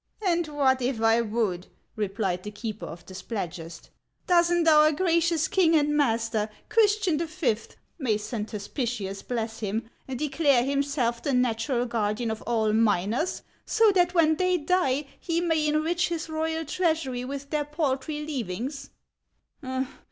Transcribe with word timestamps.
"And 0.25 0.47
what 0.47 0.81
if 0.81 0.99
I 0.99 1.21
would?" 1.21 1.67
replied 1.95 2.41
the 2.41 2.49
keeper 2.49 2.87
of 2.87 3.05
the 3.05 3.13
Splad 3.13 3.51
gest. 3.51 3.91
"Does 4.25 4.51
n't 4.51 4.67
our 4.67 4.91
gracious 4.91 5.47
king 5.47 5.75
and 5.75 5.95
master, 5.95 6.49
Christian 6.69 7.19
V.,— 7.19 7.57
may 7.99 8.17
Saint 8.17 8.49
Hospitius 8.51 9.21
bless 9.21 9.59
him!— 9.59 9.91
declare 10.09 10.63
himself 10.63 11.21
the 11.21 11.33
natural 11.33 11.85
guardian 11.85 12.31
of 12.31 12.41
all 12.47 12.73
miners, 12.73 13.43
so 13.63 13.91
that 13.91 14.15
when 14.15 14.37
they 14.37 14.57
die 14.57 15.05
lie 15.29 15.39
may 15.41 15.67
enrich 15.67 16.09
his 16.09 16.29
royal 16.29 16.65
treasury 16.65 17.23
with 17.23 17.51
their 17.51 17.65
paltry 17.65 18.25
leavings 18.25 18.89